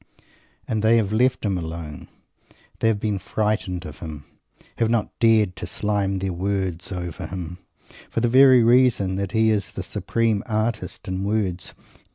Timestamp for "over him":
6.91-7.59